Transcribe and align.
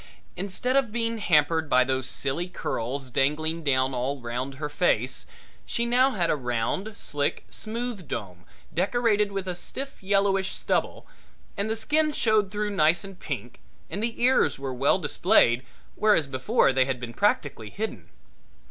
Instead 0.35 0.75
of 0.75 0.91
being 0.91 1.19
hampered 1.19 1.69
by 1.69 1.83
those 1.83 2.09
silly 2.09 2.47
curls 2.47 3.11
dangling 3.11 3.63
down 3.63 3.93
all 3.93 4.19
round 4.19 4.55
her 4.55 4.67
face, 4.67 5.27
she 5.63 5.85
now 5.85 6.09
had 6.13 6.31
a 6.31 6.35
round, 6.35 6.97
slick, 6.97 7.45
smooth 7.51 8.07
dome 8.07 8.43
decorated 8.73 9.31
with 9.31 9.45
a 9.47 9.53
stiff 9.53 10.01
yellowish 10.01 10.53
stubble, 10.53 11.05
and 11.55 11.69
the 11.69 11.75
skin 11.75 12.11
showed 12.11 12.49
through 12.49 12.71
nice 12.71 13.03
and 13.03 13.19
pink 13.19 13.59
and 13.91 14.01
the 14.01 14.19
ears 14.23 14.57
were 14.57 14.73
well 14.73 14.97
displayed, 14.97 15.63
whereas 15.93 16.25
before 16.25 16.73
they 16.73 16.85
had 16.85 16.99
been 16.99 17.13
practically 17.13 17.69
hidden. 17.69 18.09